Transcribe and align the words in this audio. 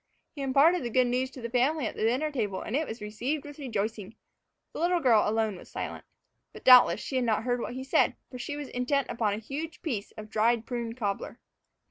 He 0.35 0.41
imparted 0.41 0.81
the 0.83 0.89
good 0.89 1.05
news 1.05 1.29
to 1.29 1.41
the 1.41 1.49
family 1.51 1.85
at 1.85 1.95
the 1.95 2.01
dinner 2.01 2.31
table, 2.31 2.63
and 2.63 2.75
it 2.75 2.87
was 2.87 3.03
received 3.03 3.45
with 3.45 3.59
rejoicing. 3.59 4.15
The 4.73 4.79
little 4.79 4.99
girl 4.99 5.29
alone 5.29 5.57
was 5.57 5.69
silent. 5.69 6.05
But, 6.53 6.63
doubtless, 6.63 6.99
she 6.99 7.17
had 7.17 7.25
not 7.25 7.43
heard 7.43 7.61
what 7.61 7.75
he 7.75 7.83
said, 7.83 8.15
for 8.31 8.39
she 8.39 8.57
was 8.57 8.69
intent 8.69 9.09
upon 9.11 9.33
a 9.33 9.37
huge 9.37 9.83
piece 9.83 10.09
of 10.13 10.31
dried 10.31 10.65
prune 10.65 10.93
cobbler. 10.95 11.39